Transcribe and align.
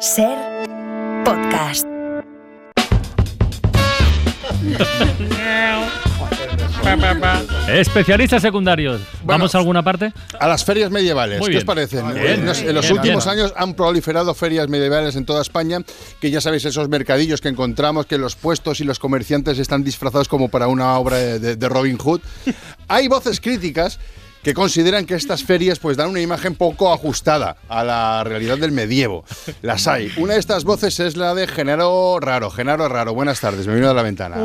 Ser 0.00 0.36
podcast. 1.24 1.86
Especialistas 7.68 8.42
secundarios. 8.42 9.00
¿Vamos 9.24 9.54
a 9.54 9.58
alguna 9.58 9.82
parte? 9.82 10.12
A 10.38 10.48
las 10.48 10.64
ferias 10.64 10.90
medievales, 10.90 11.38
Muy 11.40 11.46
¿qué 11.46 11.50
bien. 11.50 11.58
os 11.58 11.64
parecen? 11.64 12.14
Bien, 12.14 12.26
en 12.26 12.46
los, 12.46 12.60
en 12.60 12.74
los 12.74 12.84
bien, 12.84 12.98
últimos 12.98 13.24
bien. 13.24 13.38
años 13.38 13.52
han 13.56 13.74
proliferado 13.74 14.34
ferias 14.34 14.68
medievales 14.68 15.16
en 15.16 15.26
toda 15.26 15.42
España, 15.42 15.80
que 16.20 16.30
ya 16.30 16.40
sabéis, 16.40 16.64
esos 16.64 16.88
mercadillos 16.88 17.40
que 17.40 17.48
encontramos, 17.48 18.06
que 18.06 18.18
los 18.18 18.36
puestos 18.36 18.80
y 18.80 18.84
los 18.84 18.98
comerciantes 18.98 19.58
están 19.58 19.84
disfrazados 19.84 20.28
como 20.28 20.48
para 20.48 20.68
una 20.68 20.96
obra 20.98 21.16
de, 21.16 21.56
de 21.56 21.68
Robin 21.68 21.98
Hood. 21.98 22.20
Hay 22.88 23.08
voces 23.08 23.40
críticas 23.40 23.98
que 24.46 24.54
consideran 24.54 25.06
que 25.06 25.16
estas 25.16 25.42
ferias 25.42 25.80
pues 25.80 25.96
dan 25.96 26.08
una 26.08 26.20
imagen 26.20 26.54
poco 26.54 26.92
ajustada 26.92 27.56
a 27.68 27.82
la 27.82 28.22
realidad 28.22 28.56
del 28.56 28.70
medievo. 28.70 29.24
Las 29.60 29.88
hay. 29.88 30.12
Una 30.18 30.34
de 30.34 30.38
estas 30.38 30.62
voces 30.62 31.00
es 31.00 31.16
la 31.16 31.34
de 31.34 31.48
Genaro 31.48 32.20
Raro. 32.20 32.48
Genaro 32.50 32.88
Raro, 32.88 33.12
buenas 33.12 33.40
tardes, 33.40 33.66
me 33.66 33.74
vino 33.74 33.90
a 33.90 33.92
la 33.92 34.02
ventana. 34.02 34.36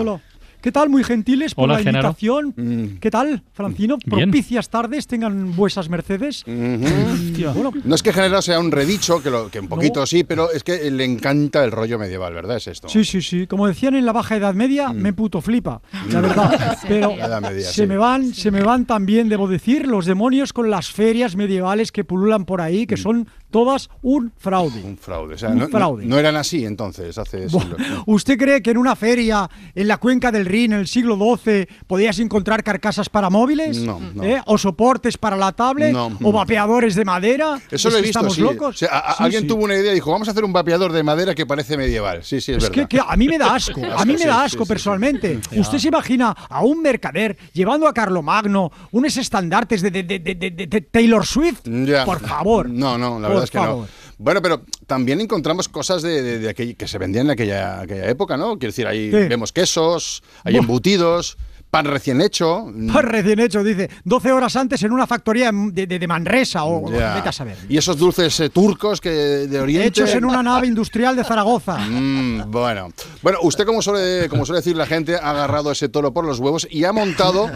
¿Qué 0.62 0.72
tal? 0.72 0.90
Muy 0.90 1.04
gentiles 1.04 1.56
por 1.56 1.64
Hola, 1.66 1.74
la 1.76 1.80
Genaro. 1.84 2.08
invitación. 2.10 2.54
Mm. 2.56 3.00
¿Qué 3.00 3.10
tal, 3.10 3.42
Francino? 3.52 3.98
Bien. 4.06 4.30
Propicias 4.30 4.70
tardes 4.70 5.08
tengan 5.08 5.56
vuesas 5.56 5.90
mercedes. 5.90 6.44
Bueno, 6.46 7.72
No 7.84 7.96
es 7.96 8.04
que 8.04 8.14
Genaro 8.14 8.42
sea 8.44 8.60
un 8.60 8.72
redicho, 8.72 9.24
que, 9.24 9.32
lo- 9.32 9.50
que 9.50 9.60
un 9.60 9.68
poquito 9.68 10.02
No. 10.02 10.06
sí, 10.06 10.24
pero 10.24 10.52
es 10.52 10.64
que 10.64 10.92
le 10.92 11.04
encanta 11.04 11.64
el 11.64 11.72
rollo 11.72 11.98
medieval, 11.98 12.34
¿verdad? 12.34 12.58
Es 12.58 12.68
esto. 12.68 12.88
sí, 12.90 13.04
sí, 13.04 13.22
sí. 13.24 13.48
Como 13.48 13.68
decían 13.68 13.96
en 13.96 14.06
la 14.06 14.12
Baja 14.14 14.36
Edad 14.36 14.54
Media, 14.54 14.94
me 14.94 15.14
puto 15.14 15.42
flipa, 15.42 15.82
la 16.12 16.22
verdad. 16.22 16.78
Pero 16.88 17.12
Mm. 17.14 17.18
La 17.18 17.26
Edad 17.26 17.42
Media, 17.42 17.66
se 17.68 17.82
sí. 17.82 17.88
me 17.88 17.98
van, 17.98 18.34
se 18.34 18.52
me 18.52 18.62
van 18.62 18.86
también, 18.86 19.30
debo 19.30 19.48
decir, 19.48 19.88
los 19.88 20.06
demonios 20.06 20.54
con 20.54 20.70
las 20.70 20.92
ferias 20.92 21.36
medievales 21.36 21.92
que 21.92 22.04
pululan 22.04 22.46
por 22.46 22.62
ahí, 22.62 22.86
que 22.86 22.98
son 22.98 23.28
todas 23.52 23.90
un 24.02 24.32
fraude. 24.38 24.82
Un 24.84 24.98
fraude. 24.98 25.36
O 25.36 25.38
sea, 25.38 25.50
no, 25.50 25.68
fraude. 25.68 26.06
no 26.06 26.18
eran 26.18 26.36
así 26.36 26.66
entonces, 26.66 27.18
hace 27.18 27.48
Bueno, 27.48 27.76
siglos. 27.78 28.04
¿Usted 28.08 28.38
cree 28.38 28.62
que 28.62 28.72
en 28.72 28.78
una 28.78 28.96
feria 28.96 29.50
en 29.76 29.88
la 29.88 29.98
cuenca 29.98 30.32
del 30.32 30.46
Rin, 30.46 30.74
en 30.74 30.80
el 30.80 30.88
siglo 30.88 31.16
XII, 31.18 31.68
podías 31.88 32.18
encontrar 32.20 32.64
carcasas 32.64 33.10
para 33.10 33.30
móviles? 33.30 33.78
No, 33.80 34.00
no. 34.16 34.24
¿Eh? 34.24 34.42
¿O 34.46 34.58
soportes 34.58 35.18
para 35.18 35.36
la 35.36 35.52
tablet? 35.52 35.92
No. 35.94 36.18
¿O 36.24 36.32
vapeadores 36.32 36.96
de 36.96 37.06
madera? 37.06 37.60
Eso 37.70 37.90
¿Es 37.90 37.94
lo 37.94 38.00
he 38.00 38.02
visto, 38.02 38.20
¿Estamos 38.20 38.36
sí. 38.36 38.42
locos? 38.42 38.76
O 38.76 38.78
sea, 38.78 38.90
a- 38.90 39.12
a- 39.12 39.16
Sí, 39.16 39.24
alguien 39.24 39.42
sí. 39.44 39.48
tuvo 39.48 39.64
una 39.66 39.76
idea 39.76 39.92
y 39.92 39.96
dijo, 39.96 40.12
vamos 40.12 40.28
a 40.28 40.32
hacer 40.32 40.44
un 40.46 40.54
vapeador 40.54 40.92
de 40.94 41.04
madera 41.04 41.36
que 41.36 41.46
parece 41.46 41.76
medieval. 41.78 42.24
Sí, 42.24 42.40
sí, 42.42 42.54
es 42.54 42.64
Es 42.64 42.70
que, 42.70 42.82
verdad. 42.82 42.90
que 42.90 43.00
a 43.06 43.16
mí 43.18 43.28
me 43.28 43.38
da 43.38 43.54
asco, 43.56 43.82
a 43.98 44.06
mí 44.06 44.16
me 44.18 44.26
da 44.26 44.44
asco 44.44 44.66
personalmente. 44.66 45.40
¿Usted 45.58 45.78
se 45.78 45.88
imagina 45.90 46.30
a 46.50 46.64
un 46.64 46.82
mercader 46.82 47.38
llevando 47.54 47.88
a 47.88 47.94
Carlomagno 47.94 48.72
unos 48.92 49.18
estandartes 49.18 49.82
de, 49.82 49.92
de- 49.92 50.88
Taylor 50.92 51.26
Swift? 51.26 51.62
Ya. 51.66 52.06
Por 52.06 52.20
favor. 52.20 52.70
No, 52.70 52.98
no, 52.98 53.20
la 53.20 53.28
Por 53.28 53.41
verdad 53.42 53.46
es 53.46 53.52
que 53.52 53.58
favor. 53.58 53.88
no. 53.88 54.14
Bueno, 54.18 54.42
pero 54.42 54.62
también 54.88 55.20
encontramos 55.22 55.68
cosas 55.68 56.02
de, 56.02 56.40
de- 56.40 56.76
que 56.76 56.88
se 56.88 56.98
vendían 56.98 57.26
en 57.28 57.32
aquella, 57.32 57.82
aquella 57.82 58.08
época, 58.10 58.38
¿no? 58.38 58.58
Quiero 58.58 58.72
decir, 58.72 58.88
ahí 58.88 59.10
Sí. 59.12 59.28
vemos 59.28 59.52
quesos, 59.52 60.24
hay 60.44 60.54
Buah. 60.54 60.62
embutidos, 60.62 61.38
pan 61.72 61.86
recién 61.86 62.20
hecho. 62.22 62.66
Pan 62.92 63.04
recién 63.06 63.40
hecho, 63.40 63.64
dice. 63.64 63.90
12 64.04 64.32
horas 64.34 64.56
antes 64.58 64.84
en 64.84 64.92
una 64.92 65.08
factoría 65.08 65.52
de, 65.54 65.88
de- 65.88 66.00
de 66.00 66.08
Manresa 66.08 66.66
o 66.66 66.92
Ya. 66.92 67.16
vete 67.16 67.30
a 67.30 67.32
saber. 67.32 67.56
Y 67.70 67.78
esos 67.78 67.98
dulces 67.98 68.38
eh, 68.42 68.50
turcos 68.50 69.00
que 69.00 69.10
de 69.10 69.60
Oriente. 69.60 69.88
Hechos 69.88 70.14
en 70.14 70.26
una 70.26 70.44
nave 70.44 70.68
industrial 70.68 71.16
de 71.16 71.24
Zaragoza. 71.24 71.78
Mm, 71.80 72.52
bueno, 72.52 72.90
bueno, 73.22 73.40
usted 73.42 73.66
como 73.66 73.82
suele, 73.82 74.28
como 74.30 74.46
suele 74.46 74.60
decir 74.60 74.76
la 74.76 74.86
gente, 74.86 75.16
ha 75.16 75.30
agarrado 75.32 75.72
ese 75.72 75.90
toro 75.90 76.14
por 76.14 76.26
los 76.26 76.40
huevos 76.40 76.68
y 76.70 76.84
ha 76.86 76.92
montado 76.94 77.50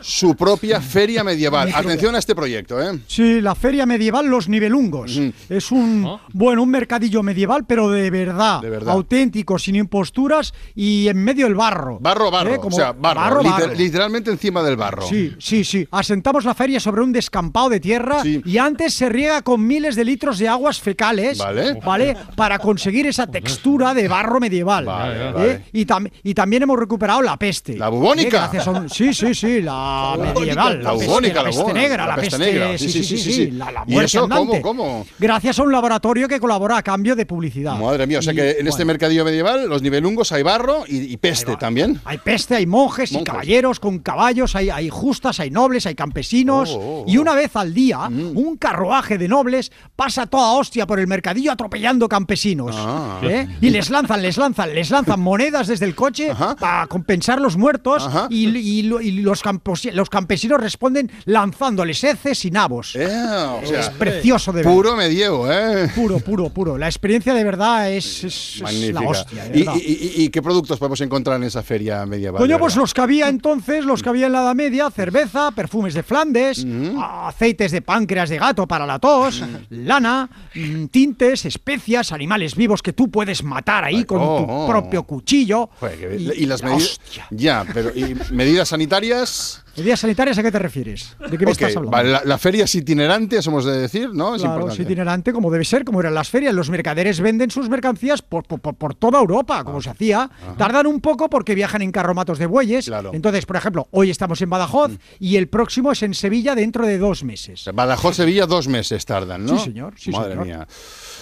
su 0.00 0.34
propia 0.36 0.80
feria 0.80 1.24
medieval. 1.24 1.70
Atención 1.74 2.14
a 2.14 2.18
este 2.18 2.34
proyecto, 2.34 2.80
¿eh? 2.82 2.98
Sí, 3.06 3.40
la 3.40 3.54
feria 3.54 3.86
medieval 3.86 4.26
Los 4.26 4.48
Nivelungos. 4.48 5.18
Es 5.48 5.70
un, 5.72 6.04
Oh. 6.06 6.20
bueno, 6.32 6.62
un 6.62 6.70
mercadillo 6.70 7.22
medieval, 7.22 7.64
pero 7.66 7.90
de 7.90 8.10
verdad, 8.10 8.60
De 8.60 8.70
verdad. 8.70 8.92
auténtico, 8.94 9.58
sin 9.58 9.76
imposturas 9.76 10.52
y 10.74 11.08
en 11.08 11.18
medio 11.22 11.46
del 11.46 11.54
barro. 11.54 11.98
Barro, 12.00 12.30
barro, 12.30 12.54
¿Eh? 12.54 12.58
Como- 12.58 12.76
o 12.76 12.78
sea, 12.78 12.92
barro, 12.92 13.20
barro, 13.20 13.42
liter- 13.42 13.60
barro. 13.68 13.74
literalmente 13.74 14.30
encima 14.30 14.62
del 14.62 14.76
barro. 14.76 15.06
Sí, 15.06 15.34
sí, 15.38 15.64
sí. 15.64 15.86
Asentamos 15.90 16.44
la 16.44 16.54
feria 16.54 16.80
sobre 16.80 17.02
un 17.02 17.12
descampado 17.12 17.68
de 17.68 17.80
tierra 17.80 18.22
Sí. 18.22 18.42
y 18.44 18.58
antes 18.58 18.94
se 18.94 19.08
riega 19.08 19.42
con 19.42 19.66
miles 19.66 19.96
de 19.96 20.04
litros 20.04 20.38
de 20.38 20.48
aguas 20.48 20.80
fecales, 20.80 21.38
Vale. 21.38 21.80
¿vale? 21.84 22.16
Para 22.36 22.58
conseguir 22.58 23.06
esa 23.06 23.26
textura 23.26 23.94
de 23.94 24.08
barro 24.08 24.40
medieval. 24.40 24.84
Vale, 24.84 24.93
¿eh? 25.12 25.32
vale. 25.32 25.62
Y, 25.72 25.84
tam- 25.86 26.10
y 26.22 26.34
también 26.34 26.62
hemos 26.62 26.78
recuperado 26.78 27.22
la 27.22 27.36
peste. 27.36 27.76
¿La 27.76 27.88
bubónica? 27.88 28.28
¿eh? 28.28 28.40
Gracias 28.52 28.66
a 28.68 28.70
un- 28.70 28.88
sí, 28.90 29.12
sí, 29.14 29.34
sí, 29.34 29.62
la 29.62 30.14
medieval. 30.18 30.82
La 30.82 30.90
peste, 30.92 31.06
bubónica, 31.06 31.34
la 31.36 31.42
la 31.42 31.48
peste 31.56 31.72
negra, 31.72 31.96
la 31.96 32.06
la 32.06 32.14
peste 32.16 32.38
peste 32.38 32.52
negra. 32.52 32.78
Sí, 32.78 32.88
sí, 32.88 33.04
sí, 33.04 33.18
sí, 33.18 33.50
la, 33.50 33.70
la 33.72 33.84
¿Y 33.86 33.98
eso 33.98 34.22
cómo, 34.22 34.34
andante. 34.34 34.60
cómo? 34.62 35.06
Gracias 35.18 35.58
a 35.58 35.62
un 35.62 35.72
laboratorio 35.72 36.28
que 36.28 36.40
colabora 36.40 36.76
a 36.78 36.82
cambio 36.82 37.16
de 37.16 37.26
publicidad. 37.26 37.76
Madre 37.78 38.06
mía, 38.06 38.18
o 38.18 38.22
sea 38.22 38.32
Y, 38.32 38.36
que 38.36 38.50
en 38.52 38.66
este 38.66 38.70
bueno, 38.82 38.86
mercadillo 38.86 39.24
medieval, 39.24 39.68
los 39.68 39.82
nivelungos 39.82 40.32
hay 40.32 40.42
barro 40.42 40.84
y, 40.86 41.12
y 41.12 41.16
peste 41.16 41.56
también. 41.56 42.00
Hay 42.04 42.18
peste, 42.18 42.56
hay 42.56 42.66
monjes, 42.66 43.10
y 43.12 43.14
Monjes. 43.14 43.30
caballeros 43.32 43.80
con 43.80 43.98
caballos, 43.98 44.54
hay, 44.56 44.70
hay 44.70 44.88
justas, 44.90 45.40
hay 45.40 45.50
nobles, 45.50 45.86
hay 45.86 45.94
campesinos. 45.94 46.70
Oh, 46.74 46.78
oh, 46.78 47.00
oh. 47.02 47.04
Y 47.06 47.18
una 47.18 47.34
vez 47.34 47.54
al 47.56 47.72
día, 47.74 48.08
Mm. 48.08 48.36
un 48.36 48.56
carruaje 48.56 49.18
de 49.18 49.28
nobles 49.28 49.72
pasa 49.96 50.26
toda 50.26 50.52
hostia 50.52 50.86
por 50.86 50.98
el 51.00 51.06
mercadillo 51.06 51.52
atropellando 51.52 52.08
campesinos. 52.08 52.74
Ah. 52.78 53.20
¿eh? 53.22 53.48
Y 53.60 53.70
les 53.70 53.90
lanzan, 53.90 54.20
les 54.22 54.36
lanzan, 54.36 54.74
les 54.74 54.83
lanzan 54.90 55.20
monedas 55.20 55.66
desde 55.66 55.86
el 55.86 55.94
coche 55.94 56.30
Ajá. 56.30 56.56
para 56.56 56.86
compensar 56.86 57.40
los 57.40 57.56
muertos. 57.56 58.08
Y, 58.30 58.48
y 58.56 58.82
lo- 58.82 59.00
y 59.00 59.12
los, 59.22 59.42
campos- 59.42 59.84
los 59.92 60.08
campesinos 60.10 60.60
responden 60.60 61.10
lanzándoles 61.24 62.02
heces 62.04 62.44
y 62.44 62.50
nabos. 62.50 62.94
O 62.94 62.98
sea, 62.98 63.80
es 63.80 63.88
precioso 63.90 64.52
de 64.52 64.62
ver. 64.62 64.72
puro 64.72 64.96
medievo, 64.96 65.50
¿eh? 65.50 65.88
Puro, 65.94 66.18
puro, 66.20 66.48
puro. 66.50 66.78
La 66.78 66.86
experiencia 66.86 67.34
de 67.34 67.44
verdad 67.44 67.90
es, 67.90 68.24
es- 68.24 68.62
la 68.92 69.00
hostia. 69.02 69.44
de 69.44 69.58
¿Y, 69.58 69.62
verdad. 69.64 69.74
y- 69.76 69.92
y- 69.92 70.24
y 70.24 70.28
qué 70.30 70.42
productos 70.42 70.78
podemos 70.78 71.00
encontrar 71.00 71.36
en 71.36 71.44
esa 71.44 71.62
feria 71.62 72.04
medieval? 72.06 72.40
Coño, 72.40 72.58
pues 72.58 72.76
los 72.76 72.92
que 72.94 73.00
había 73.00 73.28
entonces, 73.28 73.84
los 73.84 74.02
que 74.02 74.08
había 74.08 74.26
en 74.26 74.32
la 74.32 74.42
Edad 74.42 74.54
Media, 74.54 74.90
cerveza, 74.90 75.50
perfumes 75.52 75.94
de 75.94 76.02
Flandes, 76.02 76.64
aceites 77.00 77.72
de 77.72 77.82
páncreas 77.82 78.28
de 78.28 78.38
gato 78.38 78.66
para 78.66 78.86
la 78.86 78.98
tos, 78.98 79.42
lana, 79.70 80.28
mm, 80.54 80.86
tintes, 80.86 81.44
especias, 81.44 82.12
animales 82.12 82.54
vivos 82.56 82.82
que 82.82 82.92
tú 82.92 83.10
puedes 83.10 83.42
matar 83.42 83.84
ahí 83.84 84.04
con 84.04 84.18
oh, 84.20 84.44
tu 84.46 84.52
oh. 84.52 84.66
Propio 84.80 85.02
cuchillo. 85.04 85.70
Joder, 85.80 85.98
que- 85.98 86.34
y, 86.36 86.46
las 86.46 86.62
la 86.62 86.68
medidas. 86.70 87.00
Ya, 87.30 87.64
pero 87.72 87.90
¿y 87.94 88.16
medidas 88.30 88.68
sanitarias? 88.68 89.63
¿Medidas 89.76 90.00
sanitarias 90.00 90.38
a 90.38 90.42
qué 90.42 90.52
te 90.52 90.58
refieres? 90.58 91.16
¿De 91.30 91.36
qué 91.38 91.44
me 91.44 91.52
estás 91.52 91.76
hablando? 91.76 91.90
vale, 91.90 92.10
la, 92.10 92.22
la 92.24 92.38
feria 92.38 92.64
es 92.64 92.74
itinerante, 92.74 93.38
eso 93.38 93.50
hemos 93.50 93.64
de 93.64 93.78
decir, 93.78 94.10
¿no? 94.12 94.34
Es 94.34 94.42
Claro, 94.42 94.68
es 94.68 94.78
itinerante 94.78 95.32
como 95.32 95.50
debe 95.50 95.64
ser, 95.64 95.84
como 95.84 96.00
eran 96.00 96.14
las 96.14 96.28
ferias. 96.28 96.54
Los 96.54 96.70
mercaderes 96.70 97.20
venden 97.20 97.50
sus 97.50 97.68
mercancías 97.68 98.22
por, 98.22 98.44
por- 98.44 98.60
por- 98.74 98.94
toda 98.94 99.18
Europa, 99.20 99.64
como 99.64 99.80
se 99.82 99.90
hacía. 99.90 100.30
Tardan 100.58 100.86
un 100.86 101.00
poco 101.00 101.28
porque 101.28 101.54
viajan 101.54 101.82
en 101.82 101.92
carromatos 101.92 102.38
de 102.38 102.46
bueyes. 102.46 102.86
Claro. 102.86 103.10
Entonces, 103.14 103.46
por 103.46 103.56
ejemplo, 103.56 103.88
hoy 103.90 104.10
estamos 104.10 104.40
en 104.42 104.50
Badajoz 104.50 104.92
y 105.18 105.36
el 105.36 105.48
próximo 105.48 105.92
es 105.92 106.02
en 106.02 106.14
Sevilla 106.14 106.54
dentro 106.54 106.86
de 106.86 106.98
dos 106.98 107.24
meses. 107.24 107.64
Badajoz, 107.74 108.16
Sevilla, 108.16 108.46
dos 108.46 108.68
meses 108.68 109.04
tardan, 109.04 109.44
¿no? 109.44 109.58
Sí, 109.58 109.64
señor, 109.64 109.94
sí, 109.96 110.10
Madre 110.10 110.30
señor. 110.32 110.46
mía. 110.46 110.68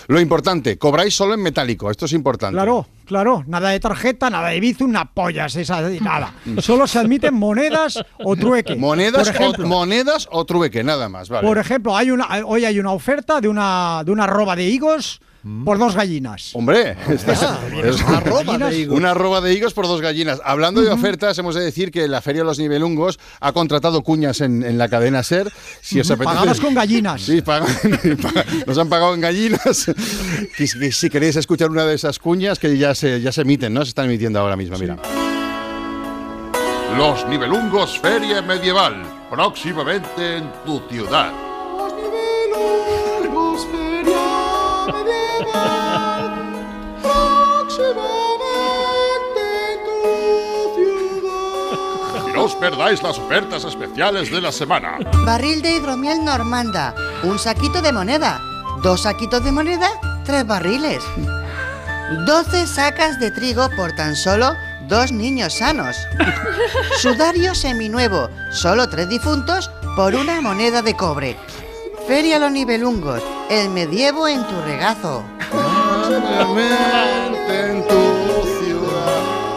Lo 0.09 0.21
importante, 0.21 0.79
cobráis 0.79 1.15
solo 1.15 1.35
en 1.35 1.43
metálico, 1.43 1.91
esto 1.91 2.07
es 2.07 2.13
importante. 2.13 2.55
Claro, 2.55 2.87
claro, 3.07 3.45
nada 3.47 3.71
de 3.71 3.79
tarjeta, 3.79 4.29
nada 4.31 4.49
de 4.49 4.59
Bizum, 4.59 4.91
una 4.91 5.05
pollas, 5.13 5.55
esa, 5.55 5.81
nada. 5.81 6.35
Solo 6.59 6.89
se 6.89 6.99
admiten 6.99 7.35
monedas 7.35 8.03
o 8.25 8.35
trueque. 8.47 8.77
Monedas, 8.77 9.29
ejemplo, 9.29 9.65
o, 9.65 9.69
monedas 9.69 10.29
o 10.31 10.45
trueque, 10.45 10.83
nada 10.85 11.09
más, 11.09 11.29
vale. 11.29 11.47
por 11.47 11.59
ejemplo, 11.59 11.97
hay 11.97 12.11
una, 12.11 12.27
hoy 12.47 12.65
hay 12.65 12.79
una 12.79 12.93
oferta 12.93 13.41
de 13.41 13.49
una, 13.49 14.03
de 14.05 14.13
una 14.13 14.27
roba 14.27 14.55
de 14.57 14.65
higos 14.69 15.21
por 15.65 15.77
dos 15.77 15.97
gallinas. 15.97 16.51
Hombre, 16.55 16.97
esta- 17.09 17.59
es 17.85 18.01
Una 18.03 18.21
roba 18.21 18.59
de 18.69 18.79
higos. 18.79 18.97
una 18.97 19.13
roba 19.13 19.41
de 19.41 19.53
higos 19.53 19.75
por 19.75 19.89
dos 19.89 20.01
gallinas. 20.01 20.41
Hablando 20.45 20.83
de 20.83 20.91
ofertas, 20.91 21.37
hemos 21.39 21.57
de 21.57 21.63
decir 21.65 21.91
que 21.91 22.07
la 22.07 22.21
Feria 22.23 22.43
de 22.43 22.47
los 22.47 22.61
Nivelungos 22.61 23.19
ha 23.41 23.51
contratado 23.53 24.03
cuñas 24.03 24.41
en, 24.41 24.63
en 24.63 24.79
la 24.79 24.89
cadena 24.89 25.25
SER. 25.25 25.53
Si 25.81 25.99
os 25.99 26.09
apetece. 26.13 26.37
Pagadas 26.37 26.61
con 26.61 26.75
gallinas. 26.75 27.23
Sí, 27.27 27.43
pagan- 27.43 27.67
nos 28.69 28.79
han 28.79 28.89
pagado 28.89 29.15
en 29.15 29.21
gallinas. 29.21 29.91
Si 30.93 31.11
queréis 31.11 31.35
escuchar 31.35 31.71
una 31.71 31.85
de 31.87 31.95
esas 31.97 32.21
cuñas 32.21 32.61
que 32.61 32.79
ya 32.79 32.95
se, 32.95 33.21
ya 33.21 33.33
se 33.33 33.41
emiten, 33.43 33.75
¿no? 33.75 33.83
Se 33.85 33.89
están 33.89 34.05
emitiendo 34.07 34.39
ahora 34.39 34.55
mismo, 34.57 34.79
mira. 34.79 34.99
Los 36.97 37.27
Nivelungos 37.27 37.99
Feria 37.99 38.43
Medieval, 38.43 39.03
próximamente 39.31 40.37
en 40.37 40.53
tu 40.65 40.79
ciudad. 40.91 41.33
Y 52.29 52.33
no 52.33 52.43
os 52.45 52.55
perdáis 52.57 53.03
las 53.03 53.19
ofertas 53.19 53.65
especiales 53.65 54.31
de 54.31 54.41
la 54.41 54.53
semana. 54.53 54.99
Barril 55.25 55.63
de 55.63 55.73
hidromiel 55.73 56.23
normanda, 56.23 56.95
un 57.23 57.39
saquito 57.39 57.81
de 57.81 57.93
moneda, 57.93 58.39
dos 58.83 59.03
saquitos 59.03 59.43
de 59.43 59.53
moneda, 59.53 59.89
tres 60.25 60.47
barriles. 60.47 61.03
12 62.27 62.67
sacas 62.67 63.19
de 63.19 63.31
trigo 63.31 63.71
por 63.77 63.93
tan 63.93 64.15
solo 64.15 64.55
dos 64.93 65.11
niños 65.11 65.55
sanos. 65.55 65.97
Sudario 67.01 67.55
seminuevo, 67.55 68.29
solo 68.51 68.91
tres 68.91 69.09
difuntos 69.09 69.71
por 69.97 70.15
una 70.15 70.43
moneda 70.43 70.83
de 70.83 70.95
cobre. 70.95 71.35
Feria 72.07 72.39
Los 72.39 72.53
Nivelungos, 72.53 73.23
el 73.49 73.71
medievo 73.71 74.29
en 74.29 74.47
tu 74.47 74.61
regazo. 74.67 75.25
en 77.49 77.89
tu. 77.89 78.02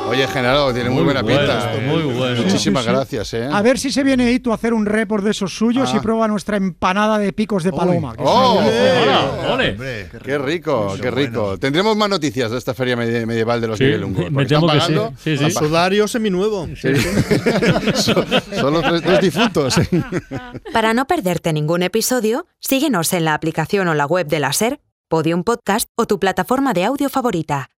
Oye, 0.08 0.28
Genaro, 0.28 0.74
tiene 0.74 0.90
muy, 0.90 0.98
Muy 1.04 1.06
buena 1.06 1.22
bueno, 1.24 1.40
pinta. 1.40 1.72
esto, 1.74 1.82
muy 1.82 2.02
bueno. 2.14 2.42
Muchísimas 2.44 2.84
Sí, 2.84 2.90
sí. 2.90 2.96
gracias, 2.96 3.34
¿eh? 3.34 3.50
A 3.52 3.62
ver 3.62 3.78
si 3.80 3.92
se 3.92 4.04
viene 4.04 4.32
Itu 4.32 4.52
a 4.52 4.56
hacer 4.56 4.74
un 4.74 4.86
report 4.86 5.24
de 5.24 5.32
esos 5.32 5.54
suyos 5.56 5.90
Ah. 5.94 5.98
y 5.98 6.00
prueba 6.00 6.28
nuestra 6.28 6.58
empanada 6.58 7.18
de 7.18 7.34
picos 7.34 7.64
de 7.64 7.72
paloma. 7.72 8.16
que 8.16 8.24
Oh. 8.24 8.60
Hola, 8.60 9.54
ole. 9.54 9.72
Hombre, 9.72 10.10
Qué 10.24 10.38
rico, 10.38 10.96
qué 11.02 11.12
rico. 11.12 11.58
Tendremos 11.58 11.96
más 11.98 12.10
noticias 12.10 12.52
de 12.52 12.58
esta 12.58 12.74
feria 12.74 12.96
medi- 12.96 13.26
medieval 13.26 13.60
de 13.62 13.68
los 13.68 13.78
Sí, 13.78 13.86
Nibelungos. 13.86 14.32
me 14.32 14.46
temo 14.46 14.68
que 14.68 14.82
sí. 14.82 14.96
Sí, 15.24 15.38
sí. 15.38 15.52
Sudario 15.52 16.08
seminuevo. 16.08 16.68
son, 17.96 18.26
son 18.60 18.74
los 18.74 18.84
tres, 18.84 19.02
tres 19.02 19.22
difuntos. 19.22 19.76
Para 20.74 20.94
no 20.94 21.06
perderte 21.08 21.52
ningún 21.54 21.84
episodio, 21.84 22.46
síguenos 22.60 23.12
en 23.14 23.26
la 23.26 23.34
aplicación 23.34 23.88
o 23.88 23.94
la 23.94 24.06
web 24.06 24.28
de 24.28 24.40
la 24.40 24.54
SER, 24.54 24.80
Podium 25.08 25.44
Podcast 25.44 25.88
o 25.96 26.06
tu 26.08 26.20
plataforma 26.20 26.74
de 26.74 26.86
audio 26.86 27.10
favorita. 27.10 27.70